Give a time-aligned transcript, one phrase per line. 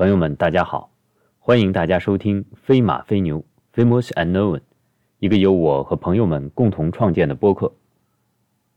[0.00, 0.90] 朋友们，大家好，
[1.38, 3.44] 欢迎大家收听《飞马飞牛》
[3.78, 4.62] （Famous and Known），
[5.18, 7.70] 一个由我和朋友们共同创建的播客。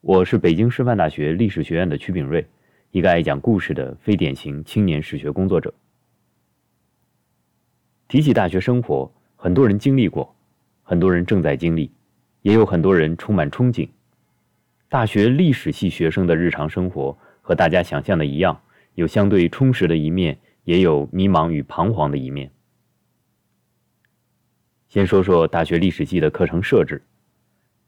[0.00, 2.46] 我是北京师范大学历史学院的曲炳瑞，
[2.92, 5.74] 一个爱讲故事的非典型青年史学工作者。
[8.06, 10.32] 提起大学生活，很多人经历过，
[10.84, 11.90] 很多人正在经历，
[12.42, 13.88] 也有很多人充满憧憬。
[14.88, 18.60] 大学历史系学生的日常生活和大家想象的一样，
[18.94, 20.38] 有相对充实的一面。
[20.68, 22.50] 也有迷茫与彷徨的一面。
[24.90, 27.02] 先说说大学历史系的课程设置。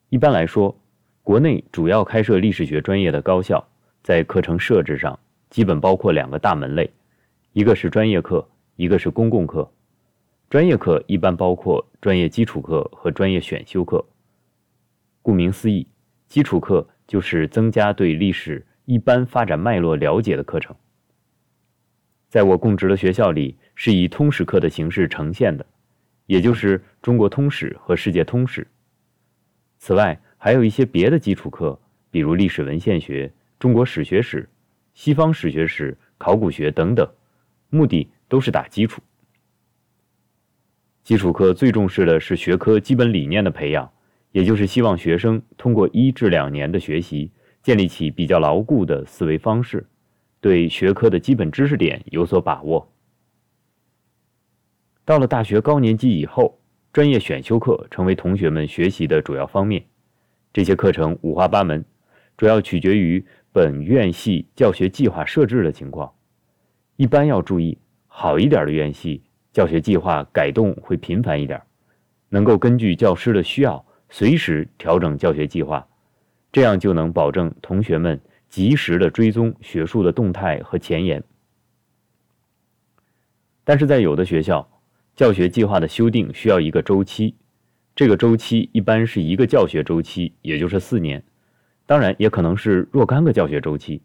[0.08, 0.74] 一般来说，
[1.22, 3.62] 国内主要开设历史学专业的高校，
[4.02, 5.18] 在课程设置上
[5.50, 6.90] 基本包括两个大门类，
[7.52, 9.70] 一个是专业课，一个是公共课。
[10.48, 14.02] 专业课一般包括专业基础课和专业选修课。
[15.20, 15.86] 顾名思义，
[16.28, 20.74] 基础课就是增加对历史一般发展脉络了解的课程。
[22.30, 25.66] 在我供职的学校里，是以通识课的形式呈现的，
[26.26, 28.64] 也就是中国通史和世界通史。
[29.78, 31.76] 此外，还有一些别的基础课，
[32.08, 34.48] 比如历史文献学、中国史学史、
[34.94, 37.04] 西方史学史、考古学等等，
[37.68, 39.02] 目的都是打基础。
[41.02, 43.90] 基础课最重视的是学科基本理念的培养，
[44.30, 49.84] 也就是希望学生通过一至两年的学习，建立起比较牢固的思维方式。
[50.40, 52.90] 对学科的基本知识点有所把握。
[55.04, 56.58] 到了大学高年级以后，
[56.92, 59.84] 专业选修课成为同学们学习的主要方面。
[60.52, 61.84] 这些课程五花八门，
[62.36, 66.12] 主要取决于本院系教学计划设置的情况。
[66.96, 69.22] 一般要注意，好一点的院系
[69.52, 71.60] 教学计划改动会频繁一点，
[72.28, 75.86] 能够根据教师的需要随时调整教学计划，
[76.52, 78.20] 这样就能保证同学们。
[78.50, 81.22] 及时的追踪学术的动态和前沿，
[83.62, 84.68] 但是在有的学校，
[85.14, 87.36] 教学计划的修订需要一个周期，
[87.94, 91.22] 这个周期一般是一个教学周期，也就是四年，
[91.86, 94.02] 当然也可能是若干个教学周期，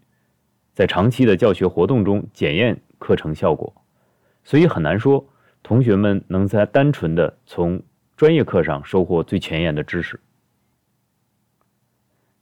[0.73, 3.73] 在长期的教学活动中检验课程效果，
[4.43, 5.27] 所以很难说
[5.63, 7.81] 同学们能在单纯的从
[8.15, 10.19] 专业课上收获最前沿的知识。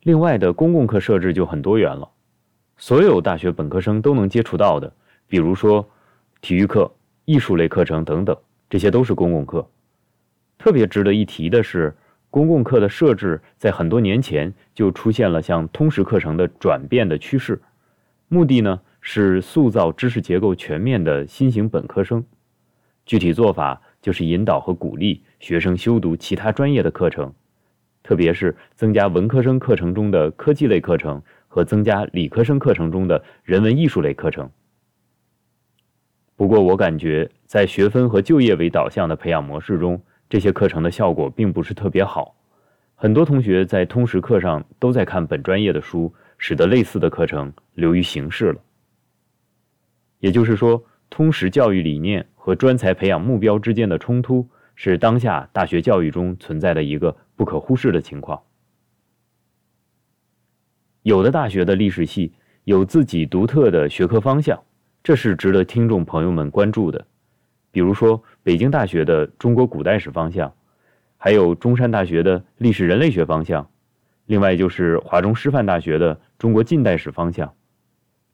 [0.04, 2.10] 另外的公共课设置就很多元了，
[2.78, 4.94] 所有大学本科生都能接触到的，
[5.28, 5.90] 比如说
[6.42, 6.94] 体育课、
[7.24, 8.38] 艺术类课程等等，
[8.70, 9.66] 这些都是公共课。
[10.58, 11.96] 特别值得一提的是，
[12.30, 17.62] 公共课的设置在很多年前就出现了向通识课程的转变的趋势，
[18.28, 22.22] 目的呢是塑造知识结构全面的新型本科生。
[23.06, 27.34] 具体做法就是引导和鼓励学生修读其他专业的课程。
[28.04, 34.52] 特别是增加文科生课程中的科技类课程和增加理科生课程中的人文艺术类课程。
[36.36, 42.36] 不过，我感觉在学分和就业为导向的培养模式中，这些课程的效果并不是特别好。
[42.96, 48.60] 很多同学在通识课上都在看本专业的书，使得类似的课程流于形式了。
[50.20, 54.50] 也就是说，通识教育理念和专才培养目标之间的冲突。
[54.76, 58.42] 是当下大学教育中存在的一个不可忽视的情况。
[61.02, 64.64] 有的大学的历史系有自己独特的学科方向，
[65.04, 67.06] 这是值得听众朋友们关注的。
[67.72, 70.54] 比如说，北京大学的中国古代史方向，
[71.18, 73.70] 还有中山大学的历史人类学方向，
[74.28, 77.54] 另外就是华中师范大学的中国近代史方向。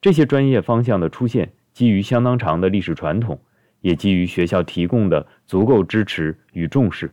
[0.02, 3.40] 这些专业方向的出现，基于相当长的历史传统。
[3.82, 7.12] 也基于学校提供的足够支持与重视。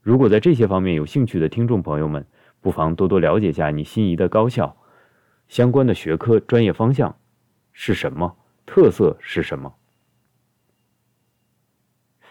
[0.00, 2.26] 如果在这些方面有兴趣的听众朋友们，
[2.60, 4.76] 不妨多多了解下你心仪的高校
[5.48, 7.14] 相关的学科专业方向
[7.72, 9.72] 是什么，特色是什么。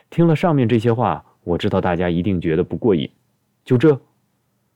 [0.10, 3.10] 听了上面这些话，我知道大家一定觉得不过瘾。
[3.64, 4.02] 就这，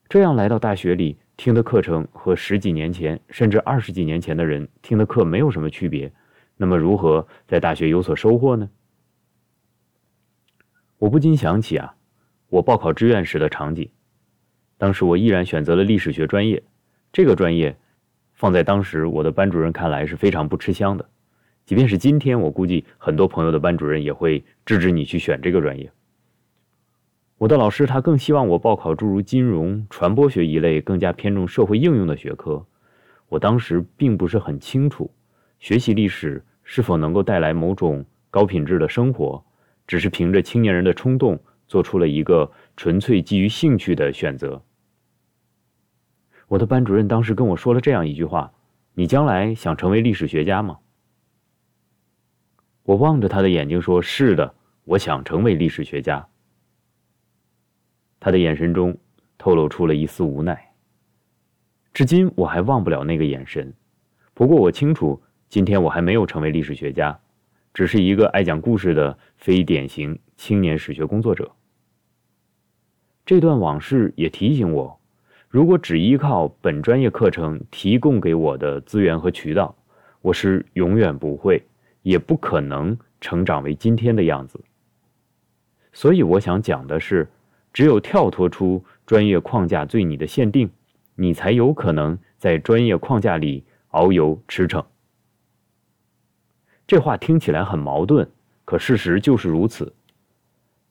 [0.07, 6.09] 这样来到大学里听的课程和十几年前甚至二十几年前的人听的课没有什么区别，
[6.56, 8.69] 那么如何在大学有所收获呢？
[10.97, 11.95] 我不禁想起啊，
[12.47, 13.89] 我报考志愿时的场景。
[14.77, 16.63] 当时我毅然选择了历史学专业，
[17.12, 17.77] 这个专业
[18.33, 21.09] 放在当时我的班主任看来是非常不吃香的。
[21.65, 25.92] 即便是今天，我估计很多朋友的班主任也会制止你去选这个专业。
[27.38, 32.65] 我的老师他更希望我报考诸如金融、传播学一类更加偏重社会应用的学科。
[33.27, 35.12] 我当时并不是很清楚，
[35.59, 39.44] 学习历史是否能够带来某种高品质的生活。
[39.88, 44.64] 只是凭着青年人的冲动，做出了一个纯粹基于兴趣的选择。
[46.48, 48.54] 我的班主任当时跟我说了这样一句话
[48.94, 50.80] ：“你将来想成为历史学家吗？”
[52.84, 54.54] 我望着他的眼睛说：“是的，
[54.84, 56.28] 我想成为历史学家。”
[58.20, 58.98] 他的眼神中
[59.38, 60.72] 透露出了一丝无奈。
[61.94, 63.74] 至今我还忘不了那个眼神。
[64.34, 67.20] 不过我清楚，今天我还没有成为历史学家，
[67.75, 71.51] 只是一个爱讲故事的非典型青年史学工作者。
[73.25, 75.00] 这段往事也提醒我，
[75.50, 79.75] 如果只依靠本专业课程提供给我的资源和渠道，
[80.22, 81.62] 我是永远不会。
[82.01, 84.63] 也不可能成长为今天的样子。
[85.92, 87.27] 所以我想讲的是，
[87.74, 90.69] 只有跳脱出专业框架对你的限定，
[91.16, 94.86] 你才有可能在专业框架里遨游驰骋。
[96.88, 98.30] 这话听起来很矛盾，
[98.64, 99.94] 可事实就是如此。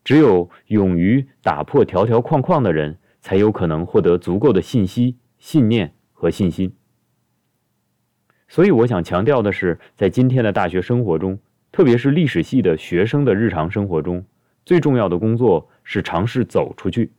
[0.02, 6.75] 只有勇于打破条条框框的人，才有可能获得足够的信息、信念和信心。
[8.49, 11.38] 所以，我想强调的是，在今天的大学生活中，
[11.73, 14.25] 特别是历史系的学生的日常生活中，
[14.67, 17.11] 最重要的工作是尝试走出去，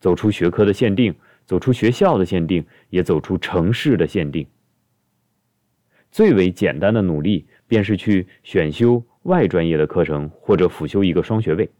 [0.00, 1.14] 走出学科的限定，
[1.44, 4.46] 走出学校的限定，也走出城市的限定。
[6.12, 11.70] 最为简单的努力，便是去选修外专业的课程，或者辅修一个双学位。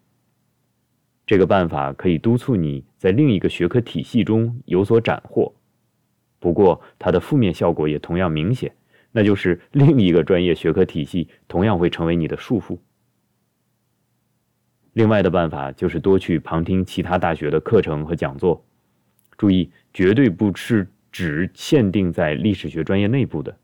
[1.26, 5.54] 这个办法可以督促你在另一个学科体系中有所斩获，
[6.38, 8.74] 不过它的负面效果也同样明显。
[9.10, 12.78] 那就是另一个专业学科体系同样会成为你的束缚。
[14.94, 18.64] 另外的办法就是多去旁听其他大学的课程和讲座，
[19.36, 23.54] 注意，绝对不是只限定在历史学专业内部的。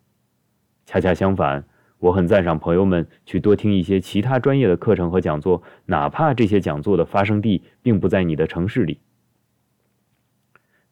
[0.84, 1.64] 恰恰相反，
[1.98, 9.00] 我很赞赏朋友们去多听一些其他专业的课程和讲座，哪怕这些讲座的发生地并不在你的城市里。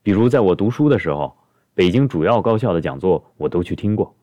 [0.02, 1.36] 比如在我读书的时候，
[1.74, 4.16] 北京主要高校的讲座我都去听过。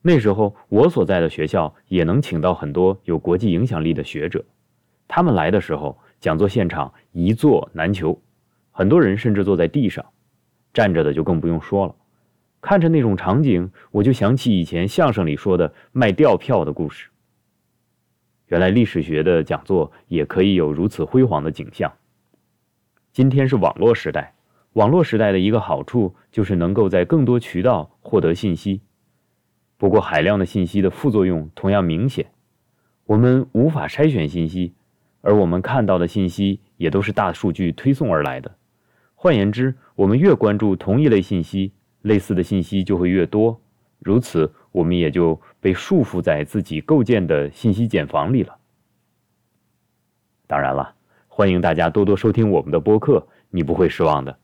[0.00, 4.44] 那时候，我所在的学校也能请到很多有国际影响力的学者。
[5.06, 8.20] 他们来的时候，讲座现场一坐难求，
[8.72, 10.04] 很多人甚至坐在地上，
[10.74, 11.94] 站着的就更不用说了。
[12.62, 17.08] 看着那种场景，我就想起以前相声里说的卖吊票的故事。
[18.46, 21.92] 原来历史学的讲座也可以有如此辉煌的景象。
[23.12, 24.34] 今天是网络时代，
[24.74, 28.80] 网络时代的一个好处就是能够在更多渠道获得信息。
[29.76, 32.26] 不过，海量的信息的副作用同样明显，
[33.06, 34.72] 我们无法筛选信息，
[35.20, 38.54] 而我们看到的信息也都是大数据推送而来的。
[39.16, 43.60] 换言之，我们越关注同一类信息，类似的信息就会越多，
[43.98, 48.56] 如此我们也就被束缚在自己构建的信息茧房里了。
[50.46, 50.94] 当然了，
[51.28, 54.38] 欢迎大家多多收听我们的播客，你不会失望的。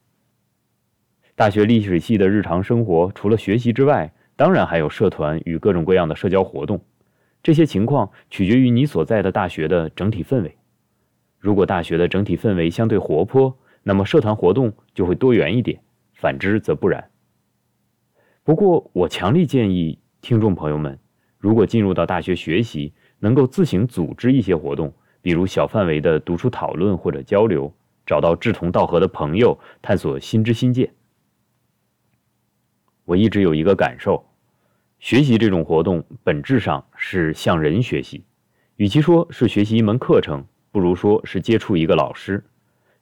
[1.34, 6.80] 大学历史系的日常生活，除了学习之外，当然还有社团与各种各样的社交活动，
[7.42, 10.56] 这些情况取决于你所在的大学的整体氛围。
[11.38, 15.78] 如果大学的整体氛围相对活泼，那么社团活动就会多元一点；
[16.14, 17.08] 反之则不然。
[18.48, 20.98] 不过，我强烈建议听众朋友们，
[21.36, 24.90] 如果进入到大学学习，能够自行组织一些活动，
[25.20, 27.70] 比如小范围的读书讨论或者交流，
[28.06, 30.94] 找到志同道合的朋友，探索新知新见。
[33.04, 34.24] 我一直有一个感受。
[34.98, 38.24] 学习这种活动本质上是向人学习，
[38.76, 42.42] 与其说是学习一门课程，不如说是接触一个老师。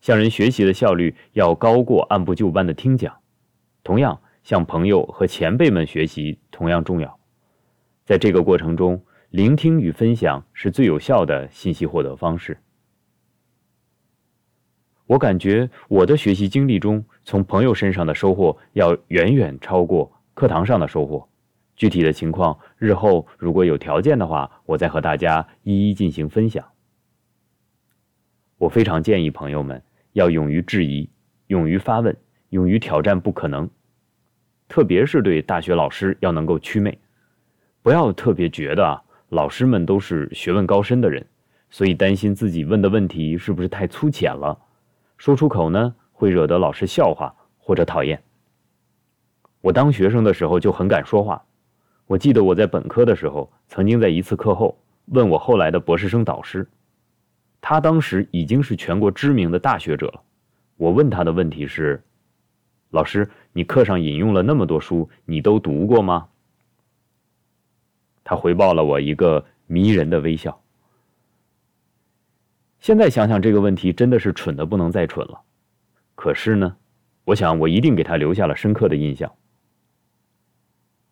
[0.01, 3.15] 向人学习的效率要高过按部就班的听讲。
[3.85, 7.19] 同样，向朋友和前辈们学习同样重要。
[8.05, 12.57] 在这个过程中，聆听与分享是最有效的信息获得方式。
[15.07, 21.29] 我感觉我的学习经历中，从朋友身上的收获要远远超过课堂上的收获。
[21.75, 26.65] 具体的情况，日后如果有条件的话，我再和大家一一进行分享。
[28.59, 31.11] 我非常建议朋友们要勇于质疑，
[31.49, 32.17] 勇于发问，
[32.51, 33.69] 勇于挑战不可能。
[34.69, 36.99] 特别是对大学老师要能够祛魅，
[37.83, 41.25] 不要特别觉得啊，老师们都是学问高深的人，
[41.71, 44.59] 所以担心自己问的问题是不是太粗浅了，
[45.17, 48.21] 说出口呢会惹得老师笑话或者讨厌。
[49.61, 51.43] 我当学生的时候就很敢说话。
[52.07, 56.65] 我记得我在本科的时候，曾经在一次课后问我后来的博士生导师，
[57.61, 60.23] 他当时已经是全国知名的大学者了。
[60.77, 62.01] 我问他的问题是
[62.97, 66.29] ：“老师，你课上引用了那么多书，你都读过吗？”
[68.25, 70.63] 他回报了我一个迷人的微笑。
[72.81, 75.43] 现在想想这个问题真的是蠢的不能再蠢了，
[76.15, 76.75] 可是呢，
[77.25, 79.31] 我想我一定给他留下了深刻的印象。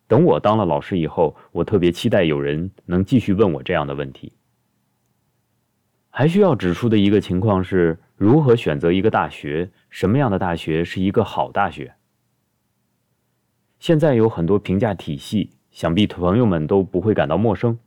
[0.07, 4.33] 等我当了老师以后，我特别期待有人能继续问我这样的问题。
[6.09, 9.69] 还需要指出的一个情况是，如何选择一个大学？
[9.89, 11.95] 什么样的大学是一个好大学？
[13.77, 17.77] 现在有很多评价体系，想必朋友们都不会感到陌生。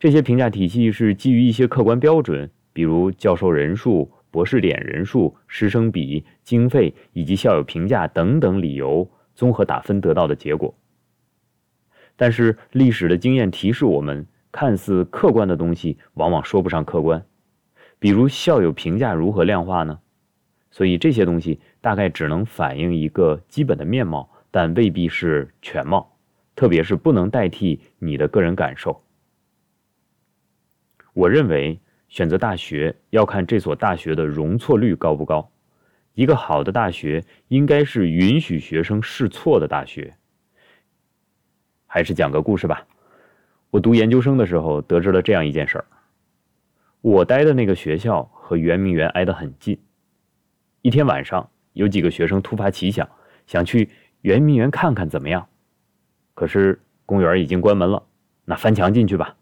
[0.00, 10.76] 这些评价体系是基于一些客观标准，比如教授人数、博士点人数、师生比、经费以及校友评价等等理由综合打分得到的结果。
[12.16, 17.24] 但是历史的经验提示我们，看似客观的东西往往说不上客观。
[17.98, 19.98] 比如校友评价如何量化呢？
[20.70, 26.16] 所以这些东西大概只能反映一个基本的面貌，但未必是全貌，
[26.56, 29.00] 特别是不能代替你的个人感受。
[31.12, 35.48] 我认为选择大学要看这所大学的容错率高不高。
[36.14, 40.14] 一个好的大学应该是允许学生试错的大学。
[41.86, 42.84] 还是讲个故事吧。
[43.70, 45.84] 我读研究生的时候得知了这样一件事儿。
[47.04, 49.78] 我待的那个学校和圆明园挨得很近。
[50.80, 53.06] 一天晚上，有几个学生突发奇想，
[53.46, 53.90] 想去
[54.22, 55.46] 圆明园看看怎么样。
[56.32, 58.02] 可是公园已经关门了，
[58.46, 59.36] 那翻墙进去吧。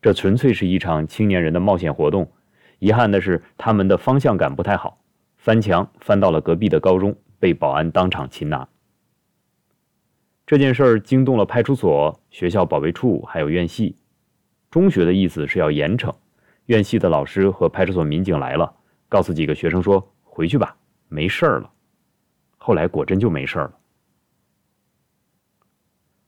[0.00, 2.32] 这纯粹是一场青年人的冒险活动。
[2.78, 4.98] 遗憾的是，他们的方向感不太好，
[5.36, 8.66] 翻墙翻到了隔壁的高中，被保安当场擒拿。
[10.46, 13.96] 这件事儿惊动了派出所、学校保卫处，还有院系。
[14.70, 16.14] 中学的意思是要严惩，
[16.66, 18.74] 院系的老师和派出所民警来了，
[19.08, 20.76] 告诉几个学生说：“回去吧，
[21.08, 21.70] 没事儿了。”
[22.58, 23.78] 后来果真就没事儿了。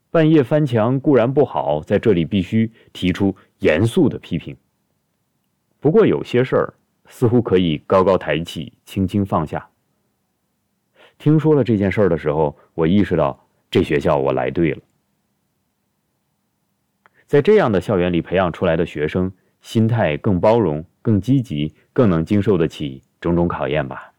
[0.09, 4.55] 半夜翻墙固然不好，在这里必须提出严肃的批评。
[5.79, 6.73] 不过有些事儿
[7.07, 9.69] 似乎可以高高抬起，轻轻放下。
[11.17, 13.45] 听说了这件事儿的时候，我意识到。
[13.71, 14.81] 这学校我来对了，
[17.29, 19.31] 在这样的校园里培养出来的学生，
[19.61, 24.13] 心态更包容、更积极，更能经受得起种种考验吧。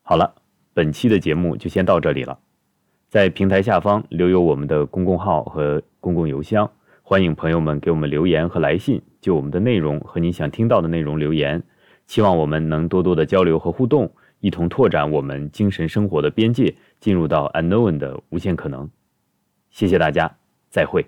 [0.00, 0.34] 好了，
[0.72, 2.38] 本期的节目就先到这里了，
[3.10, 6.70] 在平台下方留有我们的公共号和公共邮箱，
[7.02, 11.62] 欢迎朋友们给我们留言和来信，就我们的内容和你想听到的内容留言，
[12.06, 14.10] 希望我们能多多的交流和互动。
[14.40, 18.88] 一同拓展我们精神生活的边界，进入到 unknown 的无限可能。
[19.70, 20.38] 谢谢大家，
[20.72, 21.06] 再会。